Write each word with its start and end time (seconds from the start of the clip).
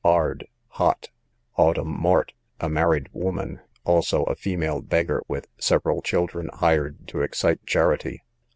Ard, 0.03 0.47
hot. 0.81 1.09
Autumn 1.57 1.89
Mort, 1.91 2.33
a 2.59 2.67
married 2.67 3.07
woman; 3.13 3.59
also 3.83 4.23
a 4.23 4.33
female 4.35 4.81
beggar 4.81 5.21
with 5.27 5.45
several 5.59 6.01
children, 6.01 6.49
hired 6.55 7.07
to 7.09 7.21
excite 7.21 7.63
charity. 7.67 8.23